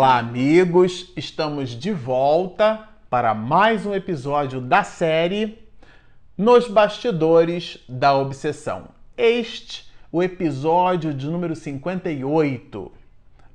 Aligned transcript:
Olá, 0.00 0.16
amigos! 0.16 1.12
Estamos 1.14 1.78
de 1.78 1.92
volta 1.92 2.88
para 3.10 3.34
mais 3.34 3.84
um 3.84 3.92
episódio 3.92 4.58
da 4.58 4.82
série 4.82 5.58
Nos 6.38 6.66
Bastidores 6.68 7.78
da 7.86 8.16
Obsessão. 8.16 8.88
Este, 9.14 9.92
o 10.10 10.22
episódio 10.22 11.12
de 11.12 11.28
número 11.28 11.54
58. 11.54 12.90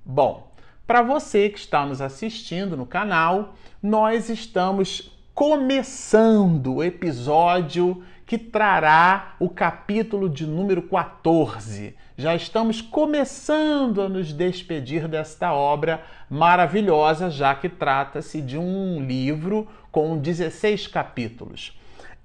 Bom, 0.05 0.51
para 0.85 1.01
você 1.01 1.49
que 1.49 1.57
está 1.57 1.83
nos 1.83 1.99
assistindo 1.99 2.77
no 2.77 2.85
canal, 2.85 3.55
nós 3.81 4.29
estamos 4.29 5.17
começando 5.33 6.75
o 6.75 6.83
episódio 6.83 8.03
que 8.23 8.37
trará 8.37 9.35
o 9.39 9.49
capítulo 9.49 10.29
de 10.29 10.45
número 10.45 10.83
14. 10.83 11.95
Já 12.17 12.33
estamos 12.33 12.81
começando 12.81 14.01
a 14.01 14.07
nos 14.07 14.31
despedir 14.31 15.05
desta 15.05 15.51
obra 15.51 16.01
maravilhosa, 16.29 17.29
já 17.29 17.53
que 17.53 17.67
trata-se 17.67 18.41
de 18.41 18.57
um 18.57 19.05
livro 19.05 19.67
com 19.91 20.17
16 20.17 20.87
capítulos. 20.87 21.77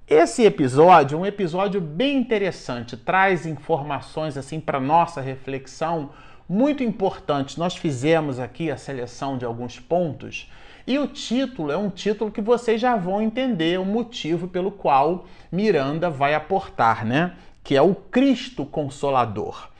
Esse 0.07 0.45
episódio 0.45 1.17
é 1.17 1.19
um 1.19 1.25
episódio 1.25 1.81
bem 1.81 2.15
interessante, 2.15 2.95
traz 2.95 3.45
informações 3.45 4.37
assim 4.37 4.61
para 4.61 4.79
nossa 4.79 5.19
reflexão 5.19 6.11
muito 6.47 6.81
importantes. 6.81 7.57
Nós 7.57 7.75
fizemos 7.75 8.39
aqui 8.39 8.71
a 8.71 8.77
seleção 8.77 9.37
de 9.37 9.43
alguns 9.43 9.77
pontos 9.77 10.49
e 10.87 10.97
o 10.97 11.05
título 11.05 11.69
é 11.69 11.75
um 11.75 11.89
título 11.89 12.31
que 12.31 12.41
vocês 12.41 12.79
já 12.79 12.95
vão 12.95 13.21
entender 13.21 13.77
o 13.77 13.83
motivo 13.83 14.47
pelo 14.47 14.71
qual 14.71 15.25
Miranda 15.51 16.09
vai 16.09 16.33
aportar, 16.33 17.05
né? 17.05 17.33
Que 17.61 17.75
é 17.75 17.81
o 17.81 17.93
Cristo 17.93 18.65
Consolador. 18.65 19.70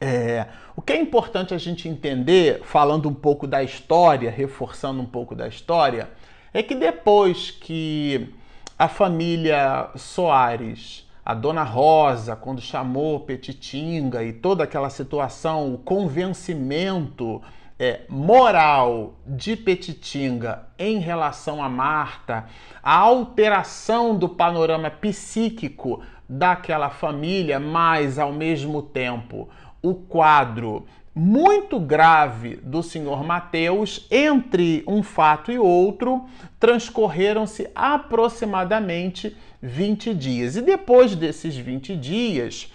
É, 0.00 0.46
o 0.74 0.80
que 0.80 0.94
é 0.94 0.96
importante 0.96 1.52
a 1.52 1.58
gente 1.58 1.86
entender, 1.86 2.62
falando 2.64 3.08
um 3.08 3.14
pouco 3.14 3.46
da 3.46 3.62
história, 3.62 4.30
reforçando 4.30 5.02
um 5.02 5.06
pouco 5.06 5.34
da 5.34 5.46
história, 5.46 6.08
é 6.54 6.62
que 6.62 6.74
depois 6.74 7.50
que 7.50 8.32
a 8.78 8.88
família 8.88 9.90
Soares, 9.94 11.06
a 11.22 11.34
Dona 11.34 11.62
Rosa, 11.62 12.34
quando 12.34 12.62
chamou 12.62 13.20
Petitinga 13.20 14.24
e 14.24 14.32
toda 14.32 14.64
aquela 14.64 14.88
situação, 14.88 15.74
o 15.74 15.78
convencimento 15.78 17.42
é, 17.78 18.00
moral 18.08 19.14
de 19.26 19.54
Petitinga 19.56 20.66
em 20.78 20.98
relação 20.98 21.62
a 21.62 21.68
Marta, 21.68 22.46
a 22.82 22.96
alteração 22.96 24.16
do 24.16 24.30
panorama 24.30 24.90
psíquico 24.90 26.02
daquela 26.28 26.88
família, 26.88 27.60
mas 27.60 28.18
ao 28.18 28.32
mesmo 28.32 28.80
tempo 28.80 29.48
o 29.82 29.94
quadro 29.94 30.86
muito 31.14 31.80
grave 31.80 32.56
do 32.56 32.82
senhor 32.82 33.24
Mateus, 33.24 34.06
entre 34.10 34.84
um 34.86 35.02
fato 35.02 35.50
e 35.50 35.58
outro, 35.58 36.24
transcorreram-se 36.58 37.68
aproximadamente 37.74 39.36
20 39.60 40.14
dias. 40.14 40.56
E 40.56 40.62
depois 40.62 41.16
desses 41.16 41.56
20 41.56 41.96
dias, 41.96 42.72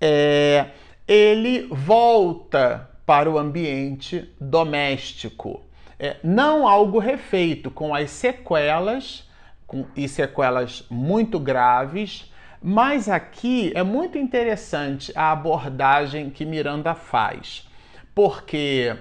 é, 0.00 0.70
ele 1.06 1.68
volta 1.70 2.90
para 3.06 3.30
o 3.30 3.38
ambiente 3.38 4.30
doméstico. 4.40 5.62
É, 5.98 6.16
não 6.24 6.66
algo 6.66 6.98
refeito, 6.98 7.70
com 7.70 7.94
as 7.94 8.10
sequelas, 8.10 9.28
com, 9.66 9.86
e 9.94 10.08
sequelas 10.08 10.84
muito 10.90 11.38
graves, 11.38 12.31
mas 12.62 13.08
aqui 13.08 13.72
é 13.74 13.82
muito 13.82 14.16
interessante 14.16 15.12
a 15.16 15.32
abordagem 15.32 16.30
que 16.30 16.44
Miranda 16.44 16.94
faz, 16.94 17.68
porque 18.14 18.96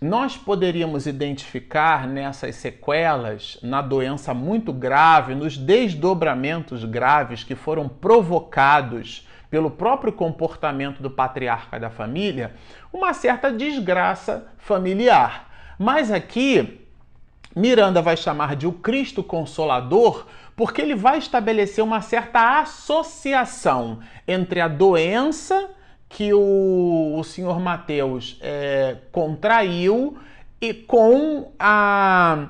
nós 0.00 0.36
poderíamos 0.36 1.06
identificar 1.06 2.06
nessas 2.06 2.56
sequelas, 2.56 3.58
na 3.62 3.80
doença 3.80 4.34
muito 4.34 4.70
grave, 4.70 5.34
nos 5.34 5.56
desdobramentos 5.56 6.84
graves 6.84 7.42
que 7.42 7.54
foram 7.54 7.88
provocados 7.88 9.26
pelo 9.48 9.70
próprio 9.70 10.12
comportamento 10.12 11.02
do 11.02 11.10
patriarca 11.10 11.80
da 11.80 11.88
família, 11.88 12.54
uma 12.92 13.14
certa 13.14 13.50
desgraça 13.50 14.46
familiar. 14.58 15.50
Mas 15.78 16.10
aqui, 16.10 16.82
Miranda 17.54 18.02
vai 18.02 18.18
chamar 18.18 18.54
de 18.54 18.66
o 18.66 18.72
Cristo 18.72 19.22
Consolador 19.22 20.26
porque 20.56 20.80
ele 20.80 20.94
vai 20.94 21.18
estabelecer 21.18 21.84
uma 21.84 22.00
certa 22.00 22.60
associação 22.60 24.00
entre 24.26 24.60
a 24.60 24.66
doença 24.66 25.68
que 26.08 26.32
o, 26.32 27.14
o 27.18 27.22
senhor 27.22 27.60
Mateus 27.60 28.38
é, 28.40 28.96
contraiu 29.12 30.16
e 30.60 30.72
com 30.72 31.52
a 31.58 32.48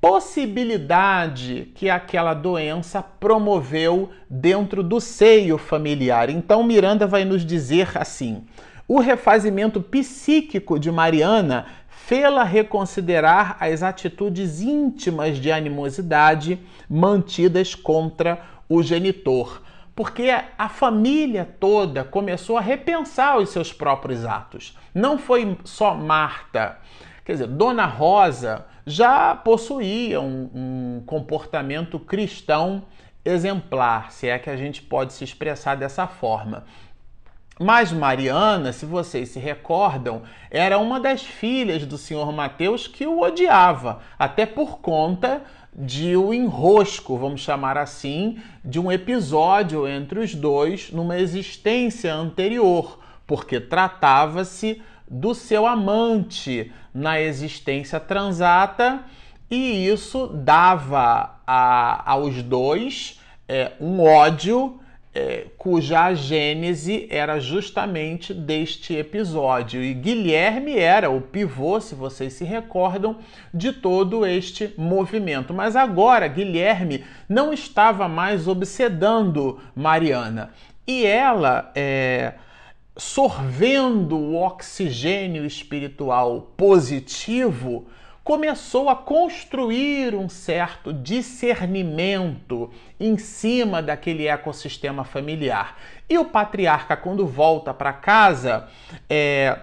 possibilidade 0.00 1.70
que 1.74 1.88
aquela 1.88 2.34
doença 2.34 3.02
promoveu 3.02 4.10
dentro 4.28 4.82
do 4.82 5.00
seio 5.00 5.56
familiar. 5.56 6.30
Então, 6.30 6.62
Miranda 6.62 7.06
vai 7.06 7.24
nos 7.24 7.44
dizer 7.44 7.96
assim: 7.96 8.44
o 8.88 8.98
refazimento 8.98 9.80
psíquico 9.80 10.78
de 10.78 10.90
Mariana 10.90 11.66
fê-la 12.10 12.42
reconsiderar 12.42 13.56
as 13.60 13.84
atitudes 13.84 14.60
íntimas 14.60 15.38
de 15.38 15.52
animosidade 15.52 16.58
mantidas 16.88 17.76
contra 17.76 18.42
o 18.68 18.82
genitor, 18.82 19.62
porque 19.94 20.28
a 20.58 20.68
família 20.68 21.48
toda 21.60 22.02
começou 22.02 22.58
a 22.58 22.60
repensar 22.60 23.38
os 23.38 23.50
seus 23.50 23.72
próprios 23.72 24.24
atos. 24.24 24.76
Não 24.92 25.18
foi 25.18 25.56
só 25.62 25.94
Marta. 25.94 26.78
Quer 27.24 27.34
dizer, 27.34 27.46
Dona 27.46 27.86
Rosa 27.86 28.66
já 28.84 29.32
possuía 29.36 30.20
um, 30.20 30.50
um 30.52 31.02
comportamento 31.06 31.96
cristão 32.00 32.82
exemplar, 33.24 34.10
se 34.10 34.26
é 34.26 34.36
que 34.36 34.50
a 34.50 34.56
gente 34.56 34.82
pode 34.82 35.12
se 35.12 35.22
expressar 35.22 35.76
dessa 35.76 36.08
forma. 36.08 36.64
Mas 37.62 37.92
Mariana, 37.92 38.72
se 38.72 38.86
vocês 38.86 39.28
se 39.28 39.38
recordam, 39.38 40.22
era 40.50 40.78
uma 40.78 40.98
das 40.98 41.22
filhas 41.22 41.84
do 41.84 41.98
senhor 41.98 42.32
Mateus 42.32 42.86
que 42.86 43.06
o 43.06 43.20
odiava, 43.20 44.00
até 44.18 44.46
por 44.46 44.78
conta 44.78 45.42
de 45.70 46.16
um 46.16 46.32
enrosco, 46.32 47.18
vamos 47.18 47.42
chamar 47.42 47.76
assim, 47.76 48.38
de 48.64 48.80
um 48.80 48.90
episódio 48.90 49.86
entre 49.86 50.20
os 50.20 50.34
dois 50.34 50.90
numa 50.90 51.18
existência 51.18 52.14
anterior, 52.14 52.98
porque 53.26 53.60
tratava-se 53.60 54.80
do 55.06 55.34
seu 55.34 55.66
amante 55.66 56.72
na 56.94 57.20
existência 57.20 58.00
transata 58.00 59.04
e 59.50 59.86
isso 59.86 60.28
dava 60.28 61.38
a, 61.46 62.10
aos 62.10 62.42
dois 62.42 63.20
é, 63.46 63.72
um 63.78 64.02
ódio 64.02 64.79
é, 65.14 65.46
cuja 65.58 66.14
gênese 66.14 67.06
era 67.10 67.40
justamente 67.40 68.32
deste 68.32 68.94
episódio. 68.94 69.82
E 69.82 69.92
Guilherme 69.92 70.78
era 70.78 71.10
o 71.10 71.20
pivô, 71.20 71.80
se 71.80 71.94
vocês 71.94 72.32
se 72.34 72.44
recordam, 72.44 73.18
de 73.52 73.72
todo 73.72 74.24
este 74.24 74.72
movimento. 74.76 75.52
Mas 75.52 75.74
agora 75.74 76.28
Guilherme 76.28 77.04
não 77.28 77.52
estava 77.52 78.08
mais 78.08 78.46
obsedando 78.46 79.60
Mariana. 79.74 80.50
E 80.86 81.04
ela. 81.04 81.70
É, 81.74 82.34
sorvendo 82.96 84.16
o 84.16 84.36
oxigênio 84.36 85.46
espiritual 85.46 86.52
positivo, 86.54 87.86
começou 88.30 88.88
a 88.88 88.94
construir 88.94 90.14
um 90.14 90.28
certo 90.28 90.92
discernimento 90.92 92.70
em 93.00 93.18
cima 93.18 93.82
daquele 93.82 94.28
ecossistema 94.28 95.02
familiar. 95.02 95.76
E 96.08 96.16
o 96.16 96.24
patriarca, 96.24 96.96
quando 96.96 97.26
volta 97.26 97.74
para 97.74 97.92
casa, 97.92 98.68
é, 99.08 99.58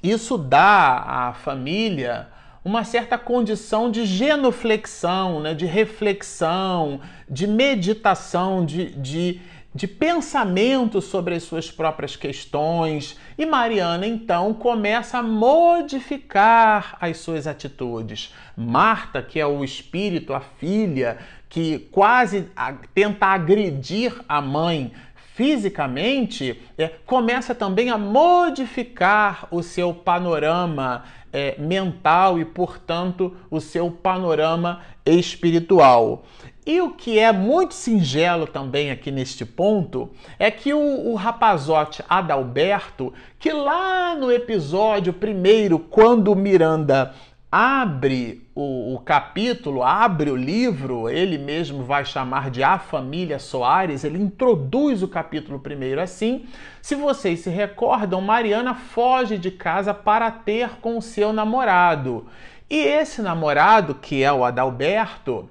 isso 0.00 0.38
dá 0.38 1.28
à 1.28 1.32
família 1.32 2.28
uma 2.64 2.84
certa 2.84 3.18
condição 3.18 3.90
de 3.90 4.06
genuflexão, 4.06 5.40
né, 5.40 5.52
de 5.52 5.66
reflexão, 5.66 7.00
de 7.28 7.48
meditação, 7.48 8.64
de, 8.64 8.92
de 8.92 9.40
de 9.74 9.86
pensamento 9.86 11.00
sobre 11.00 11.34
as 11.34 11.44
suas 11.44 11.70
próprias 11.70 12.14
questões, 12.14 13.18
e 13.38 13.46
Mariana 13.46 14.06
então 14.06 14.52
começa 14.52 15.18
a 15.18 15.22
modificar 15.22 16.96
as 17.00 17.18
suas 17.18 17.46
atitudes. 17.46 18.34
Marta, 18.56 19.22
que 19.22 19.40
é 19.40 19.46
o 19.46 19.64
espírito, 19.64 20.34
a 20.34 20.40
filha, 20.40 21.18
que 21.48 21.78
quase 21.90 22.48
tenta 22.94 23.26
agredir 23.26 24.14
a 24.28 24.40
mãe 24.40 24.92
fisicamente, 25.34 26.62
é, 26.76 26.88
começa 27.06 27.54
também 27.54 27.88
a 27.88 27.96
modificar 27.96 29.48
o 29.50 29.62
seu 29.62 29.94
panorama 29.94 31.04
é, 31.32 31.56
mental 31.58 32.38
e, 32.38 32.44
portanto, 32.44 33.34
o 33.50 33.58
seu 33.58 33.90
panorama 33.90 34.82
espiritual. 35.04 36.24
E 36.64 36.80
o 36.80 36.90
que 36.90 37.18
é 37.18 37.32
muito 37.32 37.74
singelo 37.74 38.46
também 38.46 38.92
aqui 38.92 39.10
neste 39.10 39.44
ponto 39.44 40.10
é 40.38 40.48
que 40.48 40.72
o, 40.72 41.10
o 41.10 41.16
rapazote 41.16 42.04
Adalberto, 42.08 43.12
que 43.36 43.52
lá 43.52 44.14
no 44.14 44.30
episódio 44.30 45.12
primeiro, 45.12 45.80
quando 45.80 46.36
Miranda 46.36 47.12
abre 47.50 48.48
o, 48.54 48.94
o, 48.94 49.00
capítulo, 49.00 49.82
abre 49.82 50.30
o 50.30 50.36
livro, 50.36 51.10
ele 51.10 51.36
mesmo 51.36 51.82
vai 51.82 52.04
chamar 52.04 52.48
de 52.48 52.62
A 52.62 52.78
Família 52.78 53.40
Soares, 53.40 54.04
ele 54.04 54.22
introduz 54.22 55.02
o 55.02 55.08
capítulo 55.08 55.58
primeiro 55.58 56.00
assim. 56.00 56.46
Se 56.80 56.94
vocês 56.94 57.40
se 57.40 57.50
recordam, 57.50 58.20
Mariana 58.20 58.72
foge 58.72 59.36
de 59.36 59.50
casa 59.50 59.92
para 59.92 60.30
ter 60.30 60.78
com 60.80 61.00
seu 61.00 61.32
namorado. 61.32 62.26
E 62.70 62.76
esse 62.76 63.20
namorado, 63.20 63.96
que 63.96 64.22
é 64.22 64.32
o 64.32 64.44
Adalberto, 64.44 65.50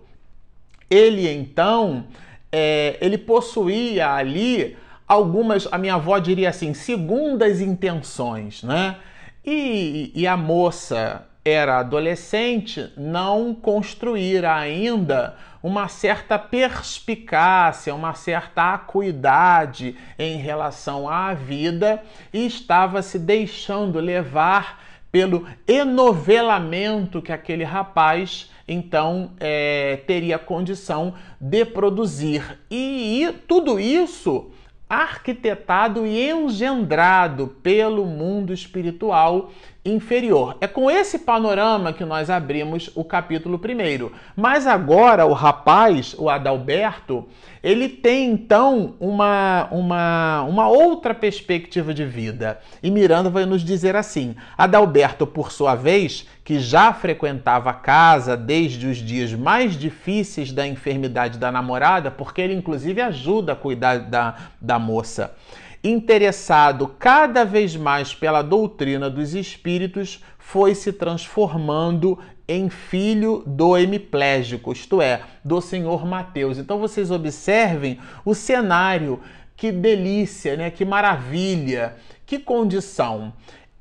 ele 0.92 1.28
então, 1.32 2.06
é, 2.52 2.98
ele 3.00 3.18
possuía 3.18 4.12
ali 4.14 4.78
algumas, 5.08 5.68
a 5.72 5.78
minha 5.78 5.96
avó 5.96 6.20
diria 6.20 6.50
assim, 6.50 6.74
segundas 6.74 7.62
intenções, 7.62 8.62
né? 8.62 8.98
E, 9.46 10.12
e 10.14 10.28
a 10.28 10.36
moça 10.36 11.26
era 11.44 11.80
adolescente, 11.80 12.92
não 12.96 13.56
construíra 13.56 14.54
ainda 14.54 15.36
uma 15.64 15.88
certa 15.88 16.38
perspicácia, 16.38 17.96
uma 17.96 18.14
certa 18.14 18.74
acuidade 18.74 19.96
em 20.20 20.38
relação 20.38 21.10
à 21.10 21.34
vida 21.34 22.04
e 22.34 22.46
estava 22.46 23.02
se 23.02 23.18
deixando 23.18 24.00
levar 24.00 24.80
pelo 25.12 25.46
enovelamento 25.68 27.22
que 27.22 27.31
aquele 27.31 27.63
rapaz 27.63 28.50
então 28.68 29.31
é, 29.40 29.98
teria 30.08 30.40
condição 30.40 31.13
de 31.40 31.66
produzir. 31.66 32.60
E, 32.69 33.24
e 33.24 33.34
tudo 33.34 33.80
isso 33.80 34.52
arquitetado 34.90 36.06
e 36.06 36.30
engendrado 36.30 37.48
pelo 37.63 38.06
mundo 38.06 38.54
espiritual 38.54 39.52
inferior. 39.83 40.57
É 40.62 40.68
com 40.68 40.89
esse 40.89 41.19
panorama 41.19 41.92
que 41.92 42.06
nós 42.06 42.30
abrimos 42.30 42.92
o 42.94 43.04
capítulo 43.04 43.57
primeiro. 43.57 44.12
Mas 44.36 44.68
agora 44.68 45.25
o 45.25 45.33
rapaz, 45.33 46.16
o 46.18 46.30
Adalberto, 46.30 47.28
ele 47.63 47.89
tem 47.89 48.31
então 48.31 48.95
uma, 49.00 49.68
uma, 49.72 50.44
uma 50.44 50.68
outra 50.68 51.16
perspectiva 51.16 51.94
de 51.94 52.06
vida. 52.06 52.60
E 52.81 52.92
Miranda 52.92 53.30
vai 53.30 53.45
nos 53.45 53.63
dizer 53.63 53.95
assim: 53.95 54.36
Adalberto, 54.56 55.25
por 55.25 55.51
sua 55.51 55.74
vez, 55.74 56.28
que 56.44 56.60
já 56.60 56.94
frequentava 56.94 57.72
a 57.72 57.74
casa 57.74 58.38
desde 58.38 58.86
os 58.86 58.98
dias 58.98 59.33
mais 59.33 59.75
difíceis 59.78 60.51
da 60.51 60.66
enfermidade 60.68 61.39
da 61.39 61.51
namorada, 61.51 62.12
porque 62.12 62.42
ele 62.42 62.54
inclusive 62.54 63.01
ajuda 63.01 63.54
a 63.54 63.56
cuidar 63.56 64.00
da, 64.00 64.36
da 64.60 64.78
moça 64.78 65.36
interessado 65.83 66.88
cada 67.00 67.44
vez 67.44 67.75
mais 67.75 68.13
pela 68.13 68.42
doutrina 68.42 69.10
dos 69.10 69.33
espíritos, 69.33 70.24
foi 70.38 70.75
se 70.75 70.94
transformando 70.94 72.19
em 72.48 72.69
filho 72.69 73.44
do 73.45 73.78
hemiplégico, 73.78 74.74
isto 74.74 75.01
é, 75.01 75.22
do 75.44 75.62
Senhor 75.62 76.06
Mateus. 76.06 76.57
Então 76.57 76.80
vocês 76.80 77.10
observem 77.10 77.98
o 78.25 78.36
cenário, 78.36 79.22
que 79.56 79.72
delícia, 79.72 80.57
né? 80.57 80.69
Que 80.69 80.83
maravilha, 80.83 81.95
que 82.25 82.38
condição. 82.39 83.33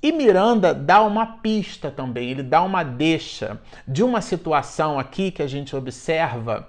E 0.02 0.12
Miranda 0.12 0.73
dá 0.73 1.02
uma 1.02 1.26
pista 1.38 1.91
também, 1.91 2.31
ele 2.31 2.43
dá 2.43 2.62
uma 2.62 2.82
deixa 2.82 3.61
de 3.87 4.02
uma 4.02 4.20
situação 4.20 4.99
aqui 4.99 5.31
que 5.31 5.43
a 5.43 5.47
gente 5.47 5.76
observa 5.76 6.69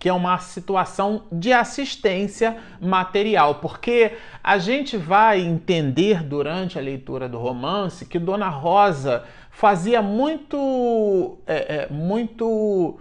que 0.00 0.08
é 0.08 0.12
uma 0.12 0.38
situação 0.38 1.24
de 1.30 1.52
assistência 1.52 2.56
material, 2.80 3.56
porque 3.56 4.16
a 4.42 4.56
gente 4.56 4.96
vai 4.96 5.42
entender 5.42 6.24
durante 6.24 6.78
a 6.78 6.82
leitura 6.82 7.28
do 7.28 7.36
romance 7.36 8.06
que 8.06 8.18
Dona 8.18 8.48
Rosa 8.48 9.24
fazia 9.50 10.00
muito, 10.00 11.36
é, 11.46 11.82
é, 11.82 11.88
muito, 11.92 12.98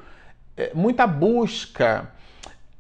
é, 0.57 0.71
muita 0.75 1.07
busca 1.07 2.11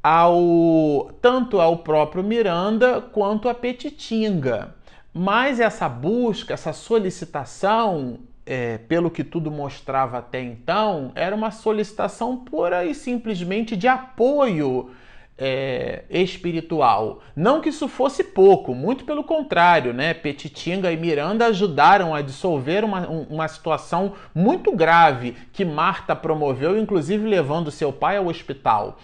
ao 0.03 1.11
tanto 1.21 1.61
ao 1.61 1.77
próprio 1.77 2.21
Miranda 2.21 2.99
quanto 2.99 3.47
a 3.47 3.53
Petitinga. 3.53 4.75
Mas 5.13 5.61
essa 5.61 5.87
busca, 5.87 6.53
essa 6.53 6.73
solicitação, 6.73 8.19
é, 8.49 8.79
pelo 8.79 9.11
que 9.11 9.23
tudo 9.23 9.51
mostrava 9.51 10.17
até 10.17 10.41
então, 10.41 11.11
era 11.13 11.35
uma 11.35 11.51
solicitação 11.51 12.35
pura 12.35 12.83
e 12.83 12.95
simplesmente 12.95 13.77
de 13.77 13.87
apoio 13.87 14.89
é, 15.37 16.03
espiritual. 16.09 17.21
Não 17.35 17.61
que 17.61 17.69
isso 17.69 17.87
fosse 17.87 18.23
pouco, 18.23 18.73
muito 18.73 19.05
pelo 19.05 19.23
contrário, 19.23 19.93
né? 19.93 20.15
Petitinga 20.15 20.91
e 20.91 20.97
Miranda 20.97 21.45
ajudaram 21.45 22.15
a 22.15 22.23
dissolver 22.23 22.83
uma, 22.83 23.07
uma 23.07 23.47
situação 23.47 24.13
muito 24.33 24.75
grave 24.75 25.37
que 25.53 25.63
Marta 25.63 26.15
promoveu, 26.15 26.75
inclusive 26.75 27.27
levando 27.27 27.69
seu 27.69 27.93
pai 27.93 28.17
ao 28.17 28.25
hospital. 28.25 28.97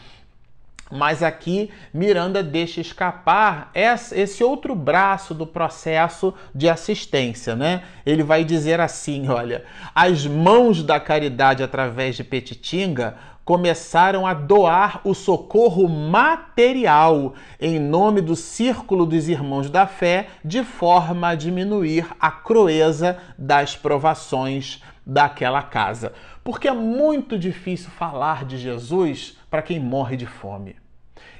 Mas 0.91 1.23
aqui 1.23 1.71
Miranda 1.91 2.43
deixa 2.43 2.79
escapar 2.79 3.71
esse 3.73 4.43
outro 4.43 4.75
braço 4.75 5.33
do 5.33 5.47
processo 5.47 6.33
de 6.53 6.69
assistência, 6.69 7.55
né? 7.55 7.83
Ele 8.05 8.21
vai 8.21 8.43
dizer 8.43 8.79
assim: 8.79 9.27
olha, 9.29 9.63
as 9.95 10.27
mãos 10.27 10.83
da 10.83 10.99
caridade 10.99 11.63
através 11.63 12.15
de 12.15 12.23
Petitinga 12.23 13.15
começaram 13.43 14.25
a 14.25 14.33
doar 14.33 15.01
o 15.03 15.13
socorro 15.13 15.87
material 15.87 17.35
em 17.61 17.79
nome 17.79 18.19
do 18.19 18.35
círculo 18.35 19.05
dos 19.05 19.29
irmãos 19.29 19.69
da 19.69 19.85
fé, 19.85 20.27
de 20.43 20.63
forma 20.63 21.29
a 21.29 21.35
diminuir 21.35 22.07
a 22.19 22.31
crueza 22.31 23.19
das 23.37 23.75
provações 23.75 24.81
daquela 25.05 25.61
casa. 25.61 26.13
Porque 26.43 26.67
é 26.67 26.73
muito 26.73 27.37
difícil 27.37 27.89
falar 27.91 28.45
de 28.45 28.57
Jesus 28.57 29.37
para 29.49 29.61
quem 29.61 29.79
morre 29.79 30.17
de 30.17 30.25
fome. 30.25 30.75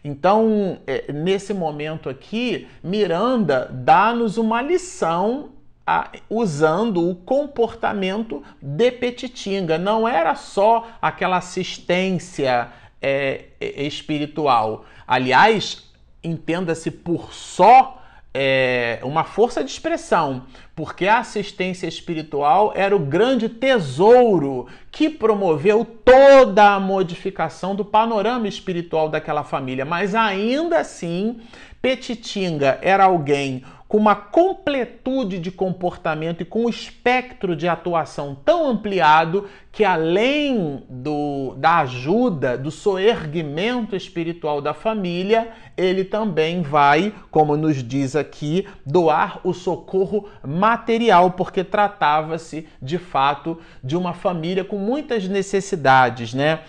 Então, 0.03 0.79
é, 0.85 1.11
nesse 1.11 1.53
momento 1.53 2.09
aqui, 2.09 2.67
Miranda 2.83 3.67
dá-nos 3.71 4.37
uma 4.37 4.61
lição 4.61 5.49
a, 5.85 6.11
usando 6.29 7.09
o 7.09 7.15
comportamento 7.15 8.43
de 8.61 8.91
Petitinga. 8.91 9.77
Não 9.77 10.07
era 10.07 10.35
só 10.35 10.87
aquela 11.01 11.37
assistência 11.37 12.69
é, 13.01 13.45
é 13.59 13.83
espiritual. 13.83 14.85
Aliás, 15.07 15.91
entenda-se 16.23 16.91
por 16.91 17.33
só 17.33 18.01
é, 18.37 18.99
uma 19.01 19.23
força 19.23 19.63
de 19.63 19.71
expressão, 19.71 20.43
porque 20.75 21.07
a 21.07 21.19
assistência 21.19 21.87
espiritual 21.87 22.73
era 22.75 22.93
o 22.93 22.99
grande 22.99 23.47
tesouro 23.47 24.67
que 24.91 25.09
promoveu 25.09 25.85
toda 25.85 26.73
a 26.73 26.79
modificação 26.79 27.73
do 27.73 27.85
panorama 27.85 28.45
espiritual 28.45 29.07
daquela 29.07 29.45
família. 29.45 29.85
Mas 29.85 30.13
ainda 30.13 30.79
assim, 30.79 31.39
Petitinga 31.81 32.77
era 32.81 33.05
alguém 33.05 33.63
com 33.95 33.99
uma 33.99 34.13
completude 34.13 35.39
de 35.39 35.49
comportamento 35.49 36.41
e 36.41 36.45
com 36.45 36.65
um 36.65 36.69
espectro 36.69 37.55
de 37.55 37.65
atuação 37.65 38.35
tão 38.35 38.67
ampliado 38.69 39.47
que, 39.71 39.85
além 39.85 40.83
do, 40.89 41.55
da 41.55 41.77
ajuda, 41.77 42.57
do 42.57 42.69
soerguimento 42.71 43.95
espiritual 43.95 44.59
da 44.59 44.73
família, 44.73 45.49
ele 45.77 46.03
também 46.03 46.61
vai, 46.61 47.13
como 47.31 47.55
nos 47.55 47.81
diz 47.81 48.17
aqui, 48.17 48.67
doar 48.85 49.39
o 49.45 49.53
socorro 49.53 50.27
material, 50.43 51.31
porque 51.31 51.63
tratava-se 51.63 52.67
de 52.81 52.97
fato 52.97 53.61
de 53.81 53.95
uma 53.95 54.13
família 54.13 54.65
com 54.65 54.77
muitas 54.77 55.25
necessidades, 55.25 56.33
né? 56.33 56.59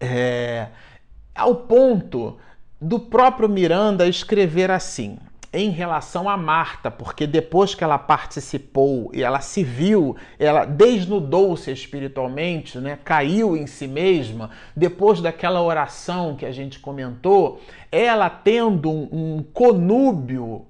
É, 0.00 0.66
ao 1.32 1.54
ponto 1.54 2.36
do 2.80 2.98
próprio 2.98 3.48
Miranda 3.48 4.08
escrever 4.08 4.72
assim 4.72 5.18
em 5.56 5.70
relação 5.70 6.28
a 6.28 6.36
Marta, 6.36 6.90
porque 6.90 7.26
depois 7.26 7.74
que 7.74 7.82
ela 7.82 7.96
participou 7.96 9.10
e 9.14 9.22
ela 9.22 9.40
se 9.40 9.64
viu, 9.64 10.14
ela 10.38 10.66
desnudou-se 10.66 11.70
espiritualmente, 11.72 12.76
né? 12.78 12.98
caiu 13.02 13.56
em 13.56 13.66
si 13.66 13.88
mesma, 13.88 14.50
depois 14.76 15.22
daquela 15.22 15.62
oração 15.62 16.36
que 16.36 16.44
a 16.44 16.52
gente 16.52 16.78
comentou, 16.78 17.58
ela 17.90 18.28
tendo 18.28 18.90
um, 18.90 19.08
um 19.10 19.42
conúbio 19.42 20.66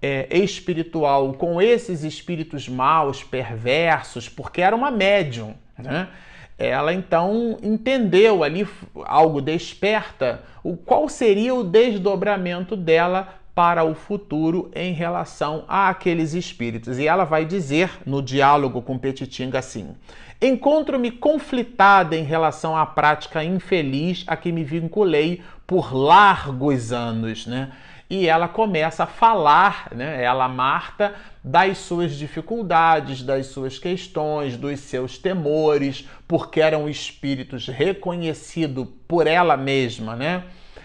é, 0.00 0.26
espiritual 0.38 1.34
com 1.34 1.60
esses 1.60 2.02
espíritos 2.02 2.66
maus, 2.66 3.22
perversos, 3.22 4.26
porque 4.26 4.62
era 4.62 4.74
uma 4.74 4.90
médium, 4.90 5.54
né? 5.76 6.08
ela 6.56 6.94
então 6.94 7.58
entendeu 7.62 8.42
ali 8.42 8.66
algo 9.04 9.42
desperta 9.42 10.42
o 10.62 10.76
qual 10.76 11.08
seria 11.08 11.54
o 11.54 11.64
desdobramento 11.64 12.76
dela 12.76 13.39
para 13.60 13.84
o 13.84 13.94
futuro 13.94 14.70
em 14.74 14.94
relação 14.94 15.66
àqueles 15.68 16.32
espíritos. 16.32 16.98
E 16.98 17.06
ela 17.06 17.24
vai 17.24 17.44
dizer 17.44 17.90
no 18.06 18.22
diálogo 18.22 18.80
com 18.80 18.96
Petitinga 18.96 19.58
assim: 19.58 19.94
Encontro-me 20.40 21.10
conflitada 21.10 22.16
em 22.16 22.24
relação 22.24 22.74
à 22.74 22.86
prática 22.86 23.44
infeliz 23.44 24.24
a 24.26 24.34
que 24.34 24.50
me 24.50 24.64
vinculei 24.64 25.42
por 25.66 25.94
largos 25.94 26.90
anos, 26.90 27.46
né? 27.46 27.70
E 28.08 28.26
ela 28.26 28.48
começa 28.48 29.02
a 29.02 29.06
falar, 29.06 29.88
né? 29.94 30.24
Ela, 30.24 30.48
Marta, 30.48 31.14
das 31.44 31.76
suas 31.76 32.12
dificuldades, 32.12 33.22
das 33.22 33.48
suas 33.48 33.78
questões, 33.78 34.56
dos 34.56 34.80
seus 34.80 35.18
temores, 35.18 36.08
porque 36.26 36.62
eram 36.62 36.88
espíritos 36.88 37.68
reconhecidos 37.68 38.88
por 39.06 39.26
ela 39.26 39.54
mesma, 39.54 40.16
né? 40.16 40.44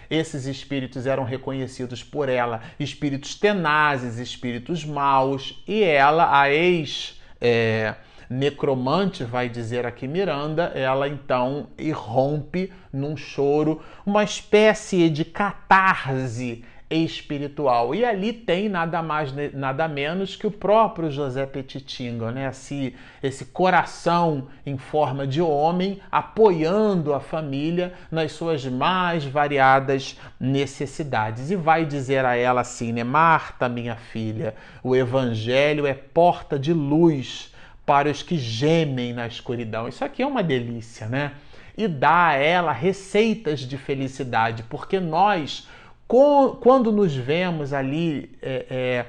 Esses 0.10 0.46
espíritos 0.46 1.06
eram 1.06 1.24
reconhecidos 1.24 2.04
por 2.04 2.30
ela, 2.30 2.62
espíritos 2.80 3.36
tenazes, 3.36 4.18
espíritos 4.18 4.86
maus, 4.86 5.62
e 5.68 5.84
ela, 5.84 6.40
a 6.40 6.52
ex 6.52 7.20
é, 7.42 7.96
necromante, 8.30 9.24
vai 9.24 9.50
dizer 9.50 9.86
aqui 9.86 10.08
Miranda, 10.08 10.72
ela 10.76 11.08
então 11.08 11.68
irrompe 11.78 12.72
num 12.92 13.16
choro, 13.16 13.82
uma 14.06 14.24
espécie 14.24 15.10
de 15.10 15.26
catarse 15.26 16.64
espiritual. 16.90 17.96
E 17.96 18.06
ali 18.06 18.32
tem 18.32 18.70
nada 18.70 19.02
mais, 19.02 19.34
nada 19.54 19.88
menos 19.88 20.36
que 20.36 20.46
o 20.46 20.52
próprio 20.52 21.10
José 21.10 21.46
Petitinga, 21.46 22.32
né? 22.32 22.48
Esse, 22.50 22.96
esse 23.24 23.46
coração 23.46 24.48
em 24.66 24.78
forma 24.78 25.26
de 25.26 25.42
homem 25.42 26.00
apoiando 26.12 27.14
a 27.14 27.20
família 27.20 27.94
nas 28.12 28.34
suas 28.34 28.66
mais 28.66 29.26
variadas 29.26 30.20
necessidades. 30.40 31.50
E 31.50 31.56
vai 31.56 31.86
dizer 31.86 32.24
a 32.24 32.36
ela 32.36 32.62
assim, 32.62 32.92
né? 32.92 33.04
Marta, 33.04 33.68
minha 33.68 33.96
filha, 33.96 34.56
o 34.84 34.96
evangelho 34.96 35.88
é 35.88 35.94
porta 35.94 36.60
de 36.60 36.74
luz 36.74 37.52
para 37.86 38.10
os 38.10 38.22
que 38.22 38.38
gemem 38.38 39.14
na 39.14 39.28
escuridão. 39.28 39.88
Isso 39.88 40.04
aqui 40.04 40.22
é 40.22 40.28
uma 40.28 40.44
delícia, 40.44 41.08
né? 41.08 41.34
E 41.78 41.88
dá 41.88 42.28
a 42.28 42.34
ela 42.34 42.72
receitas 42.72 43.60
de 43.62 43.78
felicidade, 43.78 44.64
porque 44.64 45.00
nós 45.00 45.68
quando 46.08 46.92
nos 46.92 47.16
vemos 47.16 47.74
ali 47.74 48.38
é, 48.42 48.66
é, 48.70 49.06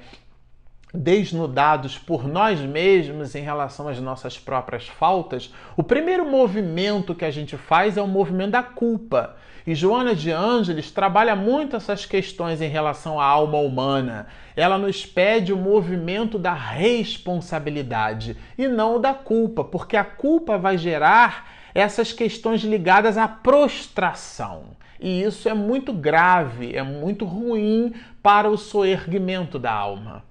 desnudados 0.94 1.98
por 1.98 2.26
nós 2.26 2.58
mesmos 2.60 3.34
em 3.34 3.42
relação 3.42 3.86
às 3.88 4.00
nossas 4.00 4.38
próprias 4.38 4.88
faltas, 4.88 5.52
o 5.76 5.82
primeiro 5.82 6.24
movimento 6.24 7.14
que 7.14 7.24
a 7.24 7.30
gente 7.30 7.56
faz 7.56 7.96
é 7.96 8.02
o 8.02 8.08
movimento 8.08 8.52
da 8.52 8.62
culpa. 8.62 9.36
E 9.66 9.74
Joana 9.74 10.14
de 10.14 10.30
Ângeles 10.30 10.92
trabalha 10.92 11.34
muito 11.34 11.74
essas 11.74 12.06
questões 12.06 12.62
em 12.62 12.68
relação 12.68 13.20
à 13.20 13.24
alma 13.24 13.58
humana. 13.58 14.28
Ela 14.54 14.78
nos 14.78 15.04
pede 15.04 15.52
o 15.52 15.56
movimento 15.56 16.38
da 16.38 16.54
responsabilidade 16.54 18.36
e 18.56 18.68
não 18.68 19.00
da 19.00 19.12
culpa, 19.12 19.64
porque 19.64 19.96
a 19.96 20.04
culpa 20.04 20.56
vai 20.56 20.78
gerar 20.78 21.50
essas 21.74 22.12
questões 22.12 22.62
ligadas 22.62 23.18
à 23.18 23.26
prostração. 23.26 24.76
E 25.00 25.22
isso 25.22 25.48
é 25.48 25.54
muito 25.54 25.92
grave, 25.92 26.74
é 26.74 26.82
muito 26.82 27.24
ruim 27.24 27.94
para 28.22 28.48
o 28.48 28.56
soerguimento 28.56 29.58
da 29.58 29.72
alma. 29.72 30.24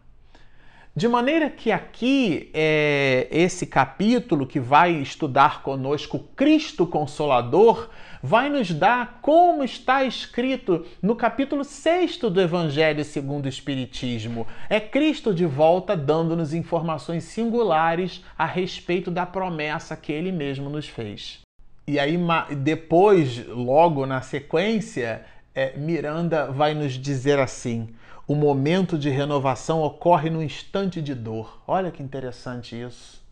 De 0.98 1.10
maneira 1.10 1.50
que 1.50 1.74
aqui, 1.74 2.50
é, 2.54 3.28
esse 3.30 3.66
capítulo 3.66 4.48
que 4.48 4.62
vai 4.62 4.94
estudar 4.94 5.62
conosco 5.62 6.20
Cristo 6.38 6.88
Consolador, 6.88 7.90
vai 8.24 8.50
nos 8.50 8.72
dar 8.72 9.20
como 9.22 9.62
está 9.62 10.06
escrito 10.06 10.86
no 11.02 11.14
capítulo 11.14 11.66
6 11.66 12.18
do 12.18 12.40
Evangelho 12.40 13.04
segundo 13.04 13.46
o 13.46 13.50
Espiritismo. 13.50 14.48
É 14.70 14.80
Cristo 14.80 15.34
de 15.34 15.46
volta 15.46 15.98
dando-nos 15.98 16.54
informações 16.54 17.26
singulares 17.26 18.24
a 18.38 18.46
respeito 18.46 19.12
da 19.12 19.26
promessa 19.26 19.98
que 19.98 20.14
ele 20.14 20.32
mesmo 20.32 20.70
nos 20.70 20.88
fez. 20.88 21.45
E 21.88 22.00
aí, 22.00 22.18
depois, 22.58 23.46
logo 23.48 24.06
na 24.06 24.22
sequência, 24.22 25.24
é, 25.54 25.78
Miranda 25.78 26.52
vai 26.52 26.74
nos 26.74 26.94
dizer 26.94 27.40
assim: 27.40 27.90
o 28.28 28.34
momento 28.34 28.98
de 28.98 29.10
renovação 29.10 29.84
ocorre 29.84 30.30
no 30.30 30.42
instante 30.42 31.02
de 31.02 31.14
dor. 31.14 31.62
Olha 31.68 31.92
que 31.92 32.02
interessante 32.02 32.80
isso. 32.80 33.24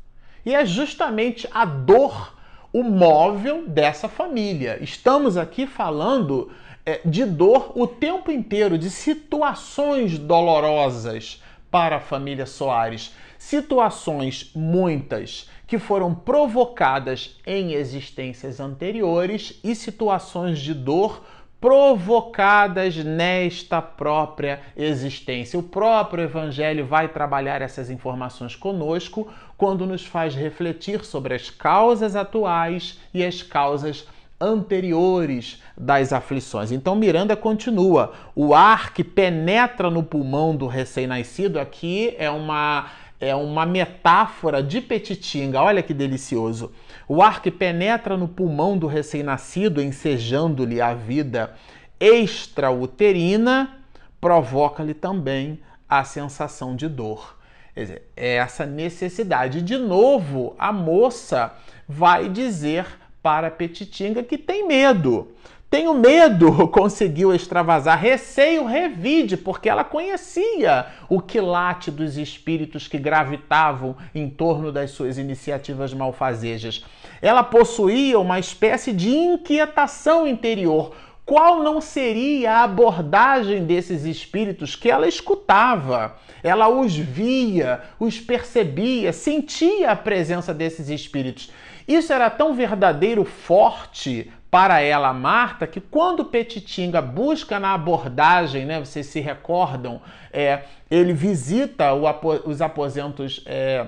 E 0.45 0.53
é 0.53 0.65
justamente 0.65 1.47
a 1.51 1.65
dor 1.65 2.35
o 2.71 2.83
móvel 2.83 3.67
dessa 3.67 4.07
família. 4.07 4.77
Estamos 4.81 5.35
aqui 5.37 5.65
falando 5.65 6.51
é, 6.85 7.01
de 7.05 7.25
dor 7.25 7.71
o 7.75 7.87
tempo 7.87 8.31
inteiro, 8.31 8.77
de 8.77 8.89
situações 8.89 10.17
dolorosas 10.17 11.41
para 11.71 11.95
a 11.95 12.01
família 12.01 12.45
Soares. 12.45 13.13
Situações 13.37 14.51
muitas 14.55 15.49
que 15.73 15.79
foram 15.79 16.13
provocadas 16.13 17.35
em 17.47 17.73
existências 17.73 18.59
anteriores 18.59 19.59
e 19.63 19.73
situações 19.73 20.59
de 20.59 20.71
dor 20.71 21.23
provocadas 21.59 22.95
nesta 22.97 23.81
própria 23.81 24.61
existência. 24.77 25.57
O 25.57 25.63
próprio 25.63 26.25
Evangelho 26.25 26.85
vai 26.85 27.07
trabalhar 27.07 27.59
essas 27.59 27.89
informações 27.89 28.55
conosco 28.55 29.27
quando 29.57 29.87
nos 29.87 30.05
faz 30.05 30.35
refletir 30.35 31.03
sobre 31.03 31.33
as 31.33 31.49
causas 31.49 32.15
atuais 32.15 32.99
e 33.11 33.25
as 33.25 33.41
causas 33.41 34.07
anteriores 34.39 35.59
das 35.75 36.13
aflições. 36.13 36.71
Então 36.71 36.95
Miranda 36.95 37.35
continua: 37.35 38.13
o 38.35 38.53
ar 38.53 38.93
que 38.93 39.03
penetra 39.03 39.89
no 39.89 40.03
pulmão 40.03 40.55
do 40.55 40.67
recém-nascido 40.67 41.59
aqui 41.59 42.13
é 42.19 42.29
uma 42.29 42.91
é 43.23 43.33
uma 43.33 43.65
metáfora 43.65 44.61
de 44.61 44.81
petitinga. 44.81 45.61
Olha 45.61 45.81
que 45.81 45.93
delicioso. 45.93 46.71
O 47.07 47.21
ar 47.21 47.41
que 47.41 47.49
penetra 47.49 48.17
no 48.17 48.27
pulmão 48.27 48.77
do 48.77 48.85
recém-nascido, 48.85 49.81
ensejando-lhe 49.81 50.81
a 50.81 50.93
vida 50.93 51.55
extrauterina, 51.99 53.77
provoca-lhe 54.19 54.93
também 54.93 55.59
a 55.87 56.03
sensação 56.03 56.75
de 56.75 56.89
dor. 56.89 57.37
é 57.75 58.35
essa 58.35 58.65
necessidade. 58.65 59.61
De 59.61 59.77
novo, 59.77 60.53
a 60.59 60.71
moça 60.71 61.53
vai 61.87 62.29
dizer 62.29 62.85
para 63.21 63.49
Petitinga 63.49 64.21
que 64.21 64.37
tem 64.37 64.67
medo. 64.67 65.29
Tenho 65.73 65.95
medo, 65.95 66.67
conseguiu 66.69 67.33
extravasar. 67.33 67.99
Receio, 67.99 68.63
revide, 68.63 69.35
porque 69.35 69.67
ela 69.67 69.83
conhecia 69.83 70.85
o 71.09 71.19
quilate 71.19 71.89
dos 71.89 72.15
espíritos 72.15 72.87
que 72.87 72.99
gravitavam 72.99 73.97
em 74.13 74.29
torno 74.29 74.71
das 74.71 74.91
suas 74.91 75.17
iniciativas 75.17 75.91
malfazejas. 75.91 76.85
Ela 77.19 77.41
possuía 77.41 78.19
uma 78.19 78.37
espécie 78.37 78.93
de 78.93 79.09
inquietação 79.09 80.27
interior. 80.27 80.95
Qual 81.25 81.63
não 81.63 81.81
seria 81.81 82.51
a 82.51 82.63
abordagem 82.65 83.65
desses 83.65 84.05
espíritos 84.05 84.75
que 84.75 84.91
ela 84.91 85.07
escutava? 85.07 86.17
Ela 86.43 86.69
os 86.69 86.95
via, 86.95 87.81
os 87.99 88.19
percebia, 88.19 89.11
sentia 89.11 89.89
a 89.89 89.95
presença 89.95 90.53
desses 90.53 90.87
espíritos. 90.89 91.49
Isso 91.87 92.13
era 92.13 92.29
tão 92.29 92.53
verdadeiro, 92.53 93.25
forte 93.25 94.31
para 94.53 94.81
ela, 94.81 95.11
Marta, 95.11 95.65
que 95.65 95.81
quando 95.81 96.25
Petitinga 96.25 97.01
busca 97.01 97.59
na 97.59 97.73
abordagem, 97.73 98.67
né, 98.67 98.79
vocês 98.79 99.07
se 99.07 99.19
recordam, 99.19 99.99
é, 100.31 100.65
ele 100.91 101.11
visita 101.11 101.91
o, 101.95 102.03
os 102.45 102.61
aposentos 102.61 103.41
é, 103.47 103.87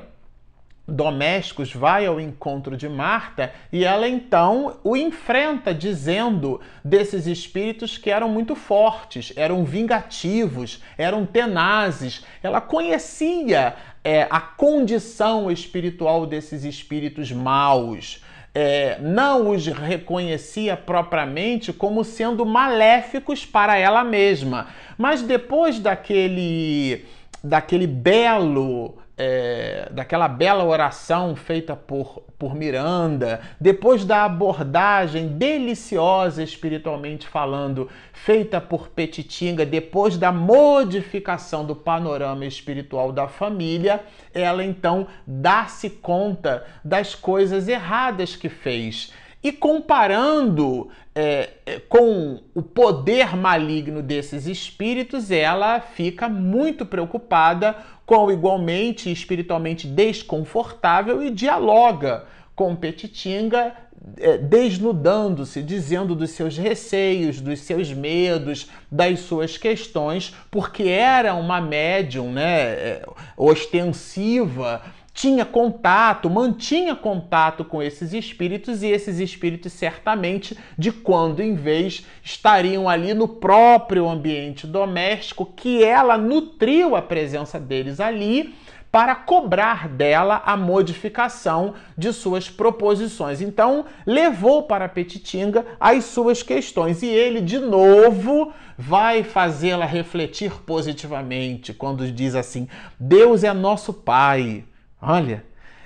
domésticos, 0.88 1.72
vai 1.72 2.08
ao 2.08 2.20
encontro 2.20 2.76
de 2.76 2.90
Marta 2.90 3.54
e 3.72 3.86
ela 3.86 4.08
então 4.08 4.80
o 4.84 4.98
enfrenta, 4.98 5.72
dizendo 5.72 6.60
desses 6.84 7.28
espíritos 7.28 8.00
que 8.00 8.10
eram 8.10 8.28
muito 8.28 8.56
fortes, 8.56 9.32
eram 9.36 9.64
vingativos, 9.64 10.82
eram 10.98 11.28
tenazes. 11.28 12.26
Ela 12.42 12.60
conhecia 12.60 13.76
é, 14.04 14.24
a 14.32 14.40
condição 14.42 15.52
espiritual 15.52 16.26
desses 16.26 16.64
espíritos 16.64 17.32
maus 17.32 18.25
é, 18.56 18.98
não 19.02 19.50
os 19.50 19.68
reconhecia 19.68 20.78
propriamente 20.78 21.74
como 21.74 22.06
sendo 22.06 22.46
maléficos 22.46 23.46
para 23.46 23.78
ela 23.78 24.02
mesma. 24.02 24.68
Mas 24.98 25.22
depois 25.22 25.78
daquele, 25.78 27.04
daquele 27.44 27.86
belo 27.86 28.98
é, 29.18 29.88
daquela 29.92 30.28
bela 30.28 30.64
oração 30.64 31.36
feita 31.36 31.76
por, 31.76 32.24
por 32.38 32.54
Miranda, 32.54 33.42
depois 33.60 34.04
da 34.04 34.26
abordagem 34.26 35.30
deliciosa 35.30 36.44
espiritualmente 36.44 37.28
falando, 37.28 37.90
feita 38.12 38.60
por 38.60 38.90
Petitinga, 38.90 39.66
depois 39.66 40.18
da 40.18 40.32
modificação 40.32 41.66
do 41.66 41.76
panorama 41.76 42.46
espiritual 42.46 43.12
da 43.12 43.28
família, 43.28 44.04
ela 44.34 44.64
então 44.64 45.08
dá-se 45.26 45.90
conta 45.90 46.66
das 46.84 47.16
coisas 47.16 47.68
erradas 47.68 48.36
que 48.36 48.50
fez 48.50 49.14
e 49.46 49.52
comparando 49.52 50.90
é, 51.14 51.52
é, 51.68 51.80
com 51.80 52.40
o 52.56 52.64
poder 52.64 53.38
maligno 53.38 54.02
desses 54.02 54.48
espíritos, 54.48 55.30
ela 55.30 55.80
fica 55.80 56.28
muito 56.28 56.84
preocupada 56.84 57.76
com 58.08 58.32
igualmente 58.32 59.12
espiritualmente 59.12 59.86
desconfortável 59.86 61.22
e 61.22 61.30
dialoga 61.30 62.26
com 62.56 62.76
Petitinga, 62.76 63.72
é, 64.18 64.40
desnudando-se, 64.40 65.62
dizendo 65.62 66.16
dos 66.16 66.32
seus 66.32 66.58
receios, 66.58 67.40
dos 67.40 67.60
seus 67.60 67.94
medos, 67.94 68.68
das 68.92 69.20
suas 69.20 69.58
questões, 69.58 70.34
porque 70.50 70.86
era 70.86 71.36
uma 71.36 71.62
médium 71.62 72.32
né, 72.32 72.62
é, 72.62 73.06
ostensiva 73.38 74.82
tinha 75.16 75.46
contato, 75.46 76.30
mantinha 76.30 76.94
contato 76.94 77.64
com 77.64 77.82
esses 77.82 78.12
espíritos 78.12 78.84
e 78.84 78.88
esses 78.88 79.18
espíritos 79.18 79.72
certamente 79.72 80.58
de 80.78 80.92
quando 80.92 81.42
em 81.42 81.56
vez 81.56 82.06
estariam 82.22 82.90
ali 82.90 83.14
no 83.14 83.26
próprio 83.26 84.10
ambiente 84.10 84.68
doméstico 84.68 85.46
que 85.46 85.82
ela 85.82 86.18
nutriu 86.18 86.98
a 86.98 87.02
presença 87.02 87.58
deles 87.58 88.02
ali 88.02 88.54
para 88.92 89.16
cobrar 89.16 89.88
dela 89.88 90.44
a 90.46 90.58
modificação 90.58 91.76
de 91.98 92.12
suas 92.12 92.50
proposições. 92.50 93.40
Então, 93.42 93.86
levou 94.06 94.64
para 94.64 94.90
Petitinga 94.90 95.66
as 95.80 96.04
suas 96.06 96.44
questões 96.44 97.02
e 97.02 97.08
ele 97.08 97.40
de 97.40 97.60
novo 97.60 98.52
vai 98.78 99.24
fazê-la 99.24 99.86
refletir 99.86 100.52
positivamente 100.66 101.74
quando 101.74 102.10
diz 102.12 102.36
assim: 102.36 102.68
Deus 103.00 103.46
é 103.46 103.54
nosso 103.54 103.94
Pai 103.94 104.66
Olha, 105.02 105.44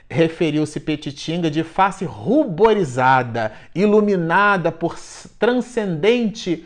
referiu-se 0.09 0.79
Petitinga 0.79 1.51
de 1.51 1.63
face 1.63 2.05
ruborizada, 2.05 3.53
iluminada 3.75 4.71
por 4.71 4.97
transcendente 5.37 6.65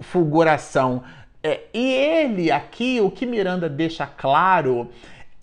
fulguração. 0.00 1.02
É, 1.42 1.62
e 1.72 1.92
ele 1.92 2.50
aqui, 2.50 3.00
o 3.00 3.10
que 3.10 3.26
Miranda 3.26 3.68
deixa 3.68 4.06
claro 4.06 4.90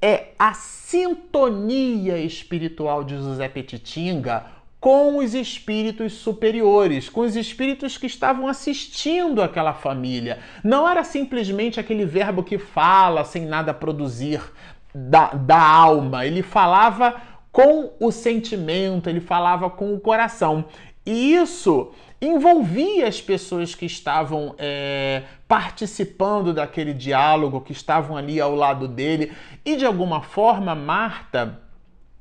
é 0.01 0.29
a 0.38 0.53
sintonia 0.53 2.17
espiritual 2.17 3.03
de 3.03 3.15
José 3.15 3.48
Petitinga 3.48 4.45
com 4.79 5.17
os 5.17 5.36
espíritos 5.36 6.13
superiores, 6.13 7.07
com 7.07 7.21
os 7.21 7.36
espíritos 7.36 8.00
que 8.00 8.07
estavam 8.07 8.48
assistindo 8.48 9.43
aquela 9.43 9.74
família. 9.74 10.39
Não 10.63 10.89
era 10.89 11.03
simplesmente 11.03 11.79
aquele 11.79 12.03
verbo 12.03 12.41
que 12.41 12.57
fala 12.57 13.24
sem 13.24 13.45
nada 13.45 13.75
produzir, 13.75 14.41
da, 14.93 15.27
da 15.27 15.62
alma, 15.62 16.25
ele 16.25 16.41
falava 16.41 17.21
com 17.51 17.91
o 18.00 18.12
sentimento, 18.12 19.10
ele 19.10 19.19
falava 19.19 19.69
com 19.69 19.93
o 19.93 20.00
coração. 20.00 20.65
E 21.05 21.33
isso 21.33 21.91
envolvia 22.21 23.07
as 23.07 23.19
pessoas 23.19 23.74
que 23.74 23.86
estavam 23.86 24.53
é, 24.57 25.24
participando 25.48 26.53
daquele 26.53 26.93
diálogo, 26.93 27.62
que 27.62 27.71
estavam 27.71 28.15
ali 28.15 28.39
ao 28.39 28.55
lado 28.55 28.88
dele. 28.88 29.31
E 29.65 29.75
de 29.75 29.86
alguma 29.86 30.21
forma, 30.21 30.75
Marta, 30.75 31.60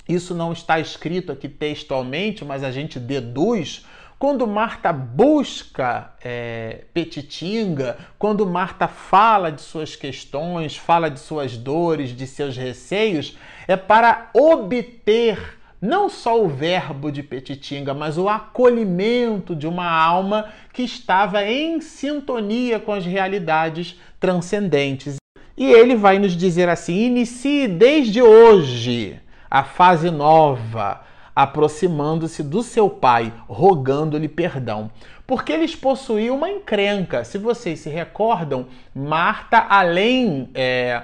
isso 0.09 0.35
não 0.35 0.53
está 0.53 0.81
escrito 0.81 1.31
aqui 1.31 1.49
textualmente, 1.49 2.45
mas 2.45 2.65
a 2.65 2.71
gente 2.71 2.99
deduz 2.99 3.85
quando 4.21 4.47
Marta 4.47 4.93
busca 4.93 6.12
é, 6.23 6.85
Petitinga, 6.93 7.97
quando 8.19 8.47
Marta 8.47 8.87
fala 8.87 9.50
de 9.50 9.62
suas 9.62 9.97
questões, 9.97 10.77
fala 10.77 11.11
de 11.11 11.19
suas 11.19 11.57
dores, 11.57 12.11
de 12.11 12.27
seus 12.27 12.55
receios, 12.55 13.39
é 13.67 13.77
para 13.77 14.29
obter 14.35 15.59
não 15.81 16.11
só 16.11 16.39
o 16.39 16.49
verbo 16.49 17.11
de 17.11 17.23
Petitinga, 17.23 17.95
mas 17.95 18.19
o 18.19 18.29
acolhimento 18.29 19.57
de 19.57 19.67
uma 19.67 19.91
alma 19.91 20.50
que 20.71 20.83
estava 20.83 21.43
em 21.43 21.81
sintonia 21.81 22.79
com 22.79 22.93
as 22.93 23.07
realidades 23.07 23.99
transcendentes. 24.21 25.17
E 25.57 25.65
ele 25.65 25.97
vai 25.97 26.19
nos 26.19 26.37
dizer 26.37 26.69
assim: 26.69 27.07
inicie 27.07 27.67
desde 27.67 28.21
hoje 28.21 29.19
a 29.50 29.65
fase 29.65 30.11
nova 30.11 31.09
aproximando-se 31.35 32.43
do 32.43 32.63
seu 32.63 32.89
pai, 32.89 33.33
rogando-lhe 33.49 34.29
perdão. 34.29 34.91
Porque 35.27 35.53
eles 35.53 35.77
possuíam 35.77 36.37
uma 36.37 36.51
encrenca. 36.51 37.25
Se 37.25 37.39
vocês 37.39 37.81
se 37.81 37.89
recordam, 37.89 38.66
Marta, 38.95 39.59
além 39.69 40.51
é, 40.55 41.03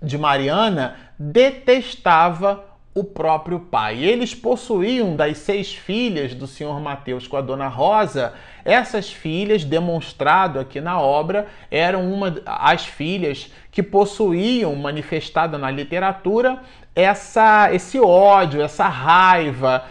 de 0.00 0.16
Mariana, 0.16 0.96
detestava 1.18 2.64
o 2.94 3.02
próprio 3.02 3.58
pai. 3.58 4.04
Eles 4.04 4.34
possuíam 4.34 5.16
das 5.16 5.38
seis 5.38 5.74
filhas 5.74 6.32
do 6.32 6.46
senhor 6.46 6.80
Mateus 6.80 7.26
com 7.26 7.36
a 7.36 7.40
dona 7.40 7.66
Rosa, 7.66 8.32
essas 8.64 9.12
filhas, 9.12 9.64
demonstrado 9.64 10.60
aqui 10.60 10.80
na 10.80 11.00
obra, 11.00 11.48
eram 11.70 12.10
uma 12.10 12.40
as 12.46 12.86
filhas 12.86 13.52
que 13.70 13.82
possuíam 13.82 14.74
manifestada 14.76 15.58
na 15.58 15.70
literatura 15.70 16.60
essa 16.94 17.72
esse 17.72 17.98
ódio, 17.98 18.62
essa 18.62 18.86
raiva 18.86 19.84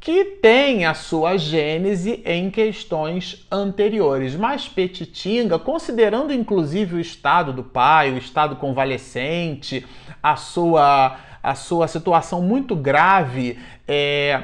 que 0.00 0.24
tem 0.24 0.86
a 0.86 0.94
sua 0.94 1.36
gênese 1.36 2.22
em 2.24 2.50
questões 2.50 3.46
anteriores. 3.50 4.36
Mas 4.36 4.68
Petitinga, 4.68 5.58
considerando 5.58 6.32
inclusive 6.32 6.96
o 6.96 7.00
estado 7.00 7.52
do 7.52 7.64
pai, 7.64 8.12
o 8.12 8.18
estado 8.18 8.56
convalescente, 8.56 9.84
a 10.22 10.36
sua 10.36 11.18
a 11.42 11.54
sua 11.54 11.86
situação 11.86 12.42
muito 12.42 12.74
grave, 12.74 13.58
é, 13.86 14.42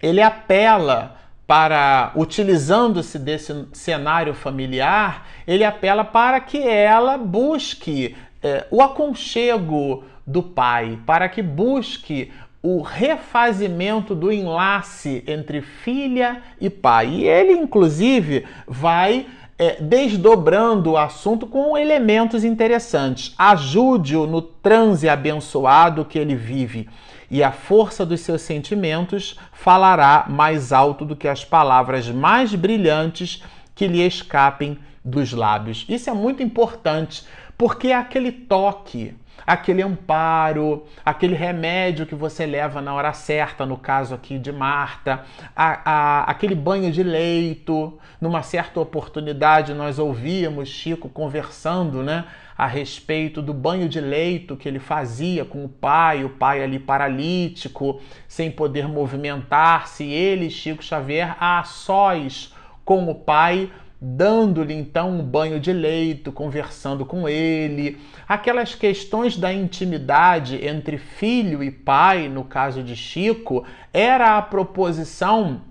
ele 0.00 0.20
apela 0.20 1.16
para, 1.46 2.12
utilizando-se 2.14 3.18
desse 3.18 3.66
cenário 3.72 4.34
familiar, 4.34 5.26
ele 5.46 5.64
apela 5.64 6.04
para 6.04 6.40
que 6.40 6.62
ela 6.62 7.16
busque 7.16 8.16
é, 8.42 8.66
o 8.70 8.82
aconchego 8.82 10.04
do 10.26 10.42
pai, 10.42 10.98
para 11.06 11.28
que 11.28 11.42
busque 11.42 12.30
o 12.62 12.80
refazimento 12.80 14.14
do 14.14 14.30
enlace 14.30 15.24
entre 15.26 15.60
filha 15.60 16.40
e 16.60 16.70
pai. 16.70 17.08
E 17.08 17.28
ele, 17.28 17.52
inclusive, 17.52 18.46
vai 18.66 19.26
é, 19.58 19.82
desdobrando 19.82 20.92
o 20.92 20.96
assunto 20.96 21.46
com 21.46 21.76
elementos 21.76 22.44
interessantes. 22.44 23.34
Ajude-o 23.36 24.26
no 24.26 24.40
transe 24.40 25.08
abençoado 25.08 26.04
que 26.04 26.18
ele 26.18 26.36
vive, 26.36 26.88
e 27.30 27.42
a 27.42 27.50
força 27.50 28.04
dos 28.04 28.20
seus 28.20 28.42
sentimentos 28.42 29.38
falará 29.52 30.26
mais 30.28 30.72
alto 30.72 31.04
do 31.04 31.16
que 31.16 31.26
as 31.26 31.44
palavras 31.44 32.08
mais 32.10 32.54
brilhantes 32.54 33.42
que 33.74 33.86
lhe 33.86 34.06
escapem 34.06 34.78
dos 35.04 35.32
lábios. 35.32 35.86
Isso 35.88 36.10
é 36.10 36.12
muito 36.12 36.42
importante, 36.42 37.24
porque 37.56 37.88
é 37.88 37.96
aquele 37.96 38.30
toque, 38.30 39.14
aquele 39.46 39.82
amparo, 39.82 40.84
aquele 41.04 41.34
remédio 41.34 42.06
que 42.06 42.14
você 42.14 42.46
leva 42.46 42.80
na 42.80 42.94
hora 42.94 43.12
certa, 43.12 43.66
no 43.66 43.76
caso 43.76 44.14
aqui 44.14 44.38
de 44.38 44.52
Marta, 44.52 45.24
a, 45.54 45.90
a, 45.90 46.22
aquele 46.24 46.54
banho 46.54 46.90
de 46.90 47.02
leito. 47.02 47.98
Numa 48.20 48.42
certa 48.42 48.78
oportunidade, 48.78 49.74
nós 49.74 49.98
ouvíamos 49.98 50.68
Chico 50.68 51.08
conversando 51.08 52.04
né, 52.04 52.24
a 52.56 52.66
respeito 52.66 53.42
do 53.42 53.52
banho 53.52 53.88
de 53.88 54.00
leito 54.00 54.56
que 54.56 54.68
ele 54.68 54.78
fazia 54.78 55.44
com 55.44 55.64
o 55.64 55.68
pai, 55.68 56.22
o 56.22 56.30
pai 56.30 56.62
ali 56.62 56.78
paralítico, 56.78 58.00
sem 58.28 58.50
poder 58.50 58.86
movimentar-se, 58.86 60.04
ele, 60.04 60.50
Chico 60.50 60.84
Xavier, 60.84 61.36
a 61.40 61.64
sós 61.64 62.54
com 62.84 63.08
o 63.08 63.14
pai 63.14 63.70
dando-lhe 64.04 64.74
então 64.74 65.10
um 65.10 65.22
banho 65.22 65.60
de 65.60 65.72
leito, 65.72 66.32
conversando 66.32 67.06
com 67.06 67.28
ele. 67.28 68.00
Aquelas 68.26 68.74
questões 68.74 69.36
da 69.36 69.52
intimidade 69.52 70.66
entre 70.66 70.98
filho 70.98 71.62
e 71.62 71.70
pai, 71.70 72.28
no 72.28 72.42
caso 72.42 72.82
de 72.82 72.96
Chico, 72.96 73.64
era 73.92 74.36
a 74.36 74.42
proposição 74.42 75.62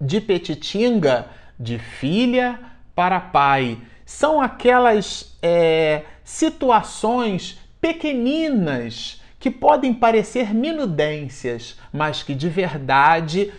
de 0.00 0.20
Petitinga 0.20 1.26
de 1.58 1.80
filha 1.80 2.60
para 2.94 3.18
pai. 3.18 3.78
São 4.06 4.40
aquelas 4.40 5.36
é, 5.42 6.04
situações 6.22 7.58
pequeninas 7.80 9.20
que 9.40 9.50
podem 9.50 9.92
parecer 9.92 10.54
minudências, 10.54 11.76
mas 11.92 12.22
que 12.22 12.34
de 12.34 12.48
verdade 12.48 13.52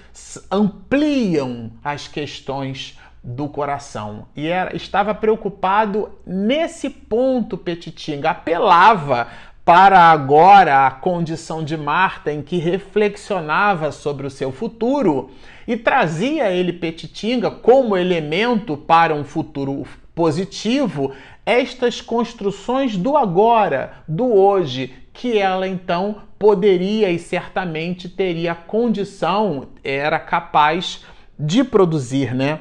ampliam 0.49 1.71
as 1.83 2.07
questões 2.07 2.97
do 3.23 3.47
coração. 3.47 4.27
E 4.36 4.47
era, 4.47 4.75
estava 4.75 5.13
preocupado 5.13 6.10
nesse 6.25 6.89
ponto 6.89 7.58
Petitinga, 7.58 8.32
apelava 8.32 9.27
para 9.63 9.99
agora 10.10 10.88
a 10.88 10.91
condição 10.91 11.63
de 11.63 11.77
Marta 11.77 12.32
em 12.32 12.41
que 12.41 12.58
reflexionava 12.58 13.91
sobre 13.91 14.25
o 14.25 14.29
seu 14.29 14.51
futuro 14.51 15.29
e 15.67 15.77
trazia 15.77 16.51
ele 16.51 16.73
Petitinga 16.73 17.51
como 17.51 17.95
elemento 17.95 18.75
para 18.75 19.13
um 19.13 19.23
futuro 19.23 19.86
positivo 20.15 21.13
estas 21.45 22.01
construções 22.01 22.97
do 22.97 23.15
agora, 23.15 23.93
do 24.08 24.34
hoje, 24.34 24.93
que 25.13 25.38
ela 25.38 25.67
então 25.67 26.23
poderia 26.38 27.10
e 27.12 27.19
certamente 27.19 28.08
teria 28.08 28.55
condição, 28.55 29.67
era 29.84 30.19
capaz 30.19 31.05
de 31.38 31.63
produzir, 31.63 32.34
né? 32.34 32.60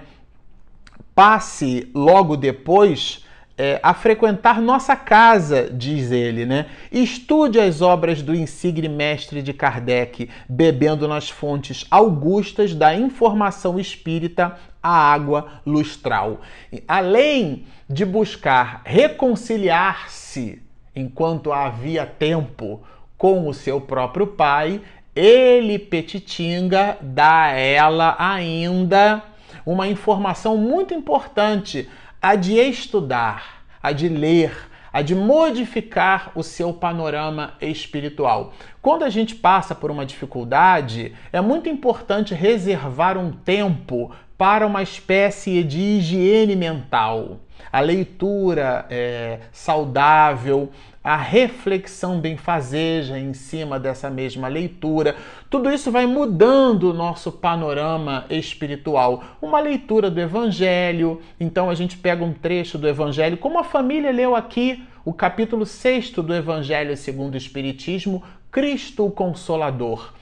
Passe 1.18 1.90
logo 1.92 2.36
depois 2.36 3.24
é, 3.56 3.80
a 3.82 3.92
frequentar 3.92 4.60
nossa 4.60 4.94
casa, 4.94 5.68
diz 5.68 6.12
ele, 6.12 6.46
né? 6.46 6.66
Estude 6.92 7.58
as 7.58 7.82
obras 7.82 8.22
do 8.22 8.32
insigne 8.32 8.88
mestre 8.88 9.42
de 9.42 9.52
Kardec, 9.52 10.30
bebendo 10.48 11.08
nas 11.08 11.28
fontes 11.28 11.84
augustas 11.90 12.72
da 12.72 12.94
informação 12.94 13.80
espírita 13.80 14.56
a 14.80 14.90
água 14.90 15.60
lustral. 15.66 16.40
Além 16.86 17.64
de 17.90 18.04
buscar 18.04 18.82
reconciliar-se 18.84 20.62
enquanto 20.94 21.50
havia 21.52 22.06
tempo 22.06 22.80
com 23.16 23.48
o 23.48 23.52
seu 23.52 23.80
próprio 23.80 24.28
pai, 24.28 24.80
ele, 25.16 25.80
Petitinga, 25.80 26.96
dá 27.02 27.46
a 27.46 27.50
ela 27.50 28.14
ainda 28.20 29.24
uma 29.72 29.86
informação 29.86 30.56
muito 30.56 30.94
importante 30.94 31.90
a 32.22 32.34
de 32.34 32.54
estudar, 32.54 33.64
a 33.82 33.92
de 33.92 34.08
ler, 34.08 34.56
a 34.90 35.02
de 35.02 35.14
modificar 35.14 36.32
o 36.34 36.42
seu 36.42 36.72
panorama 36.72 37.52
espiritual. 37.60 38.54
Quando 38.80 39.04
a 39.04 39.10
gente 39.10 39.34
passa 39.34 39.74
por 39.74 39.90
uma 39.90 40.06
dificuldade, 40.06 41.14
é 41.30 41.42
muito 41.42 41.68
importante 41.68 42.32
reservar 42.34 43.18
um 43.18 43.30
tempo 43.30 44.10
para 44.38 44.64
uma 44.64 44.82
espécie 44.82 45.64
de 45.64 45.80
higiene 45.80 46.54
mental. 46.54 47.40
A 47.72 47.80
leitura 47.80 48.86
é, 48.88 49.40
saudável, 49.50 50.70
a 51.02 51.16
reflexão 51.16 52.20
benfazeja 52.20 53.18
em 53.18 53.34
cima 53.34 53.80
dessa 53.80 54.08
mesma 54.08 54.46
leitura. 54.46 55.16
Tudo 55.50 55.70
isso 55.70 55.90
vai 55.90 56.06
mudando 56.06 56.84
o 56.84 56.94
nosso 56.94 57.32
panorama 57.32 58.26
espiritual. 58.30 59.24
Uma 59.42 59.58
leitura 59.58 60.08
do 60.08 60.20
Evangelho, 60.20 61.20
então 61.40 61.68
a 61.68 61.74
gente 61.74 61.98
pega 61.98 62.24
um 62.24 62.32
trecho 62.32 62.78
do 62.78 62.86
Evangelho, 62.86 63.36
como 63.36 63.58
a 63.58 63.64
família 63.64 64.12
leu 64.12 64.36
aqui 64.36 64.84
o 65.04 65.12
capítulo 65.12 65.66
6 65.66 66.12
do 66.12 66.34
Evangelho 66.34 66.96
segundo 66.96 67.34
o 67.34 67.38
Espiritismo, 67.38 68.22
Cristo 68.52 69.04
o 69.04 69.10
Consolador. 69.10 70.12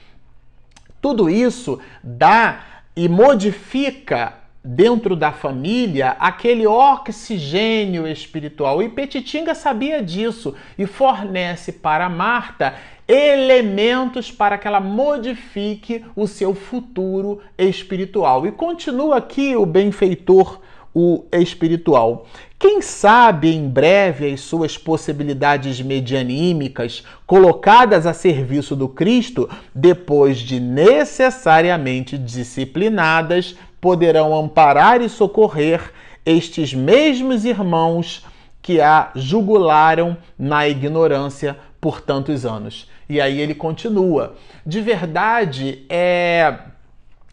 Tudo 1.02 1.28
isso 1.28 1.78
dá 2.02 2.75
e 2.96 3.08
modifica 3.08 4.34
dentro 4.64 5.14
da 5.14 5.30
família 5.30 6.16
aquele 6.18 6.66
oxigênio 6.66 8.08
espiritual. 8.08 8.82
E 8.82 8.88
Petitinga 8.88 9.54
sabia 9.54 10.02
disso 10.02 10.54
e 10.76 10.86
fornece 10.86 11.72
para 11.72 12.08
Marta 12.08 12.74
elementos 13.06 14.32
para 14.32 14.58
que 14.58 14.66
ela 14.66 14.80
modifique 14.80 16.04
o 16.16 16.26
seu 16.26 16.54
futuro 16.54 17.40
espiritual. 17.56 18.46
E 18.46 18.50
continua 18.50 19.18
aqui 19.18 19.54
o 19.54 19.64
benfeitor 19.64 20.60
o 20.98 21.26
espiritual. 21.30 22.24
Quem 22.58 22.80
sabe 22.80 23.54
em 23.54 23.68
breve 23.68 24.32
as 24.32 24.40
suas 24.40 24.78
possibilidades 24.78 25.78
medianímicas 25.78 27.04
colocadas 27.26 28.06
a 28.06 28.14
serviço 28.14 28.74
do 28.74 28.88
Cristo, 28.88 29.46
depois 29.74 30.38
de 30.38 30.58
necessariamente 30.58 32.16
disciplinadas, 32.16 33.54
poderão 33.78 34.34
amparar 34.34 35.02
e 35.02 35.08
socorrer 35.10 35.92
estes 36.24 36.72
mesmos 36.72 37.44
irmãos 37.44 38.24
que 38.62 38.80
a 38.80 39.10
jugularam 39.14 40.16
na 40.38 40.66
ignorância 40.66 41.58
por 41.78 42.00
tantos 42.00 42.46
anos. 42.46 42.90
E 43.06 43.20
aí 43.20 43.38
ele 43.38 43.54
continua: 43.54 44.34
de 44.64 44.80
verdade 44.80 45.84
é 45.90 46.56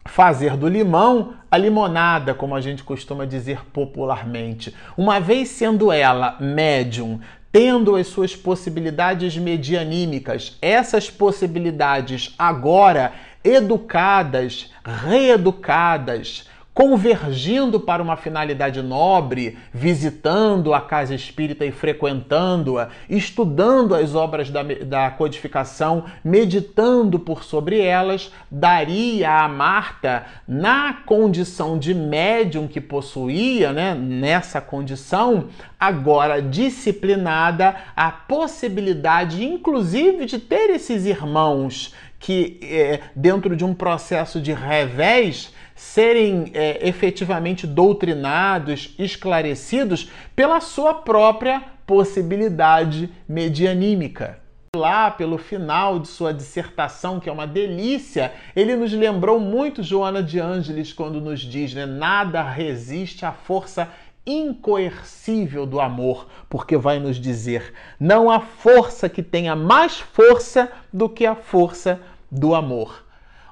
fazer 0.05 0.57
do 0.57 0.67
limão 0.67 1.33
a 1.49 1.57
limonada, 1.57 2.33
como 2.33 2.55
a 2.55 2.61
gente 2.61 2.83
costuma 2.83 3.25
dizer 3.25 3.65
popularmente. 3.71 4.73
Uma 4.97 5.19
vez 5.19 5.49
sendo 5.49 5.91
ela 5.91 6.37
médium, 6.39 7.19
tendo 7.51 7.95
as 7.95 8.07
suas 8.07 8.35
possibilidades 8.35 9.37
medianímicas, 9.37 10.57
essas 10.61 11.09
possibilidades 11.09 12.33
agora 12.37 13.13
educadas, 13.43 14.71
reeducadas, 14.83 16.49
convergindo 16.73 17.79
para 17.79 18.01
uma 18.01 18.17
finalidade 18.17 18.81
nobre, 18.81 19.57
visitando 19.71 20.73
a 20.73 20.81
casa 20.81 21.13
espírita 21.13 21.63
e 21.63 21.71
frequentando-a, 21.71 22.89
estudando 23.07 23.93
as 23.93 24.15
obras 24.15 24.49
da, 24.49 24.63
da 24.63 25.11
codificação, 25.11 26.05
meditando 26.23 27.19
por 27.19 27.43
sobre 27.43 27.79
elas, 27.79 28.31
daria 28.49 29.43
a 29.43 29.47
Marta, 29.47 30.25
na 30.47 30.93
condição 31.05 31.77
de 31.77 31.93
médium 31.93 32.67
que 32.67 32.81
possuía, 32.81 33.71
né, 33.71 33.93
nessa 33.93 34.59
condição, 34.59 35.49
agora 35.79 36.41
disciplinada, 36.41 37.75
a 37.95 38.09
possibilidade, 38.09 39.43
inclusive, 39.45 40.25
de 40.25 40.39
ter 40.39 40.71
esses 40.71 41.05
irmãos 41.05 41.93
que, 42.23 42.57
é, 42.63 43.01
dentro 43.13 43.53
de 43.53 43.65
um 43.65 43.73
processo 43.73 44.39
de 44.39 44.53
revés, 44.53 45.53
serem 45.83 46.49
é, 46.53 46.87
efetivamente 46.87 47.67
doutrinados, 47.67 48.95
esclarecidos 48.97 50.09
pela 50.33 50.61
sua 50.61 50.93
própria 50.93 51.61
possibilidade 51.85 53.11
medianímica. 53.27 54.39
Lá 54.75 55.11
pelo 55.11 55.37
final 55.37 55.99
de 55.99 56.07
sua 56.07 56.33
dissertação, 56.33 57.19
que 57.19 57.29
é 57.29 57.31
uma 57.31 57.45
delícia, 57.45 58.33
ele 58.55 58.75
nos 58.75 58.91
lembrou 58.93 59.39
muito 59.39 59.83
Joana 59.83 60.23
de 60.23 60.39
Ângeles 60.39 60.91
quando 60.93 61.21
nos 61.21 61.41
diz, 61.41 61.73
né, 61.73 61.85
nada 61.85 62.41
resiste 62.41 63.25
à 63.25 63.33
força 63.33 63.89
incoercível 64.25 65.65
do 65.65 65.81
amor, 65.81 66.27
porque 66.49 66.77
vai 66.77 66.97
nos 66.97 67.17
dizer: 67.17 67.73
não 67.99 68.31
há 68.31 68.39
força 68.39 69.09
que 69.09 69.21
tenha 69.21 69.53
mais 69.53 69.99
força 69.99 70.71
do 70.91 71.09
que 71.09 71.25
a 71.25 71.35
força 71.35 71.99
do 72.31 72.55
amor. 72.55 73.03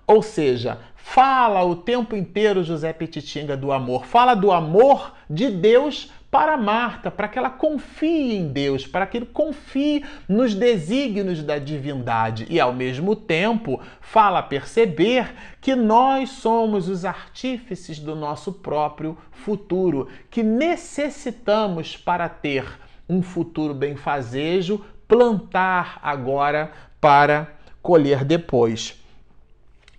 Ou 0.07 0.21
seja, 0.21 0.77
fala 1.03 1.63
o 1.63 1.75
tempo 1.75 2.15
inteiro 2.15 2.63
José 2.63 2.93
Petitinga 2.93 3.57
do 3.57 3.71
amor, 3.71 4.05
fala 4.05 4.33
do 4.33 4.51
amor 4.51 5.13
de 5.29 5.49
Deus 5.49 6.11
para 6.31 6.55
Marta, 6.55 7.11
para 7.11 7.27
que 7.27 7.37
ela 7.37 7.49
confie 7.49 8.37
em 8.37 8.47
Deus, 8.47 8.87
para 8.87 9.05
que 9.05 9.17
ele 9.17 9.25
confie 9.25 10.05
nos 10.29 10.55
desígnios 10.55 11.43
da 11.43 11.57
divindade 11.57 12.47
e, 12.49 12.57
ao 12.57 12.71
mesmo 12.71 13.17
tempo, 13.17 13.81
fala 13.99 14.41
perceber 14.41 15.33
que 15.59 15.75
nós 15.75 16.29
somos 16.29 16.87
os 16.87 17.03
artífices 17.03 17.99
do 17.99 18.15
nosso 18.15 18.53
próprio 18.53 19.17
futuro, 19.29 20.07
que 20.29 20.41
necessitamos, 20.41 21.97
para 21.97 22.29
ter 22.29 22.65
um 23.09 23.21
futuro 23.21 23.73
benfazejo, 23.73 24.85
plantar 25.05 25.99
agora 26.01 26.71
para 27.01 27.55
colher 27.81 28.23
depois. 28.23 28.97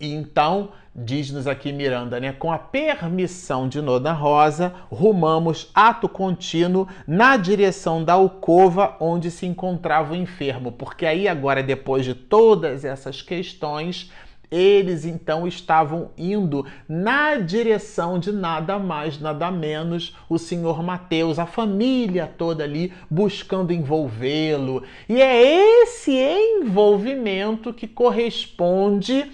E 0.01 0.15
então, 0.15 0.71
diz-nos 0.94 1.46
aqui 1.46 1.72
Miranda, 1.72 2.20
né? 2.20 2.33
Com 2.33 2.52
a 2.52 2.59
permissão 2.59 3.68
de 3.68 3.81
Nona 3.81 4.12
Rosa, 4.12 4.74
rumamos 4.90 5.70
ato 5.74 6.09
contínuo 6.09 6.87
na 7.07 7.37
direção 7.37 8.05
da 8.05 8.12
alcova 8.12 8.96
onde 9.00 9.31
se 9.31 9.46
encontrava 9.46 10.12
o 10.12 10.16
enfermo, 10.16 10.70
porque 10.70 11.07
aí 11.07 11.26
agora 11.26 11.62
depois 11.62 12.05
de 12.05 12.14
todas 12.14 12.85
essas 12.85 13.22
questões, 13.22 14.11
eles 14.52 15.07
então 15.07 15.48
estavam 15.48 16.11
indo 16.16 16.66
na 16.87 17.38
direção 17.38 18.18
de 18.18 18.31
nada 18.31 18.78
mais, 18.78 19.18
nada 19.18 19.50
menos 19.50 20.14
o 20.28 20.38
senhor 20.38 20.83
Mateus, 20.83 21.38
a 21.38 21.46
família 21.46 22.31
toda 22.37 22.62
ali 22.62 22.92
buscando 23.09 23.72
envolvê-lo. 23.72 24.83
E 25.09 25.22
é 25.22 25.83
esse 25.83 26.12
envolvimento 26.12 27.72
que 27.72 27.88
corresponde 27.88 29.33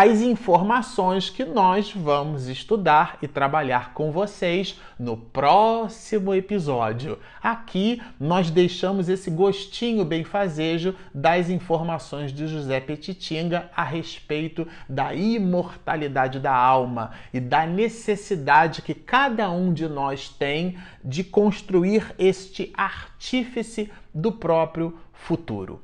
as 0.00 0.20
informações 0.20 1.28
que 1.28 1.44
nós 1.44 1.92
vamos 1.92 2.46
estudar 2.46 3.18
e 3.20 3.26
trabalhar 3.26 3.92
com 3.94 4.12
vocês 4.12 4.80
no 4.96 5.16
próximo 5.16 6.32
episódio. 6.32 7.18
Aqui 7.42 8.00
nós 8.20 8.48
deixamos 8.48 9.08
esse 9.08 9.28
gostinho 9.28 10.04
benfazejo 10.04 10.94
das 11.12 11.50
informações 11.50 12.32
de 12.32 12.46
José 12.46 12.78
Petitinga 12.78 13.72
a 13.74 13.82
respeito 13.82 14.68
da 14.88 15.12
imortalidade 15.12 16.38
da 16.38 16.54
alma 16.54 17.10
e 17.34 17.40
da 17.40 17.66
necessidade 17.66 18.82
que 18.82 18.94
cada 18.94 19.50
um 19.50 19.72
de 19.72 19.88
nós 19.88 20.28
tem 20.28 20.78
de 21.04 21.24
construir 21.24 22.14
este 22.16 22.72
artífice 22.76 23.90
do 24.14 24.30
próprio 24.30 24.96
futuro. 25.12 25.82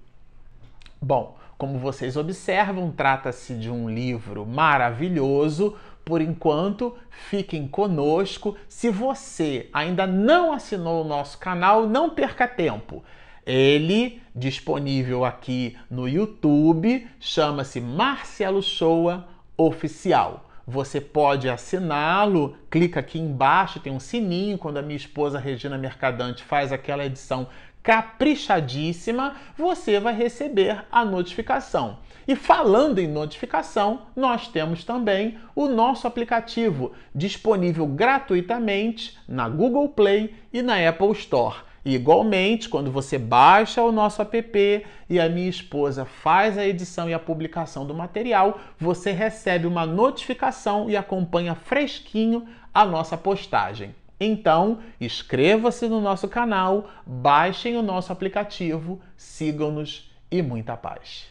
Bom, 1.03 1.37
como 1.57 1.79
vocês 1.79 2.17
observam, 2.17 2.91
trata-se 2.91 3.55
de 3.55 3.71
um 3.71 3.89
livro 3.89 4.45
maravilhoso, 4.45 5.77
por 6.05 6.21
enquanto, 6.21 6.97
fiquem 7.09 7.67
conosco. 7.67 8.57
Se 8.69 8.91
você 8.91 9.69
ainda 9.73 10.07
não 10.07 10.53
assinou 10.53 11.05
o 11.05 11.09
nosso 11.09 11.39
canal, 11.39 11.89
não 11.89 12.11
perca 12.11 12.47
tempo. 12.47 13.03
Ele 13.47 14.21
disponível 14.35 15.25
aqui 15.25 15.77
no 15.91 16.09
YouTube, 16.09 17.07
chama-se 17.21 17.81
Marcelo 17.81 18.63
Shoa 18.63 19.27
Oficial. 19.57 20.51
Você 20.67 20.99
pode 20.99 21.49
assiná-lo, 21.49 22.57
clica 22.71 23.01
aqui 23.01 23.19
embaixo, 23.19 23.81
tem 23.81 23.93
um 23.93 24.01
sininho 24.01 24.57
quando 24.57 24.79
a 24.79 24.83
minha 24.83 24.97
esposa 24.97 25.39
Regina 25.39 25.77
Mercadante 25.77 26.43
faz 26.43 26.73
aquela 26.73 27.05
edição 27.05 27.47
caprichadíssima, 27.85 29.37
você 29.57 30.01
vai 30.01 30.15
receber 30.15 30.85
a 30.91 31.05
notificação. 31.05 31.99
E 32.27 32.35
falando 32.35 32.99
em 32.99 33.07
notificação, 33.07 34.07
nós 34.17 34.49
temos 34.49 34.83
também 34.83 35.39
o 35.55 35.69
nosso 35.69 36.07
aplicativo 36.07 36.93
disponível 37.15 37.87
gratuitamente 37.87 39.19
na 39.29 39.47
Google 39.51 39.91
Play 39.91 40.35
e 40.51 40.63
na 40.63 40.89
Apple 40.89 41.13
Store. 41.13 41.59
E, 41.85 41.95
igualmente, 41.95 42.71
quando 42.71 42.91
você 42.91 43.19
baixa 43.19 43.83
o 43.83 43.93
nosso 43.93 44.23
app 44.23 44.87
e 45.11 45.21
a 45.21 45.29
minha 45.29 45.51
esposa 45.51 46.07
faz 46.07 46.57
a 46.57 46.67
edição 46.67 47.11
e 47.11 47.13
a 47.13 47.19
publicação 47.19 47.87
do 47.87 47.93
material, 47.93 48.59
você 48.79 49.13
recebe 49.13 49.67
uma 49.67 49.85
notificação 49.85 50.89
e 50.89 50.97
acompanha 50.97 51.55
fresquinho 51.55 52.49
a 52.73 52.87
nossa 52.87 53.19
postagem. 53.19 53.95
Então, 54.19 54.79
inscreva-se 55.01 55.89
no 55.89 56.01
nosso 56.01 56.29
canal, 56.29 56.89
baixem 57.07 57.77
o 57.77 57.83
nosso 57.83 58.13
aplicativo, 58.13 59.01
sigam-nos 59.17 60.11
e 60.31 60.43
muita 60.43 60.77
paz. 60.77 61.27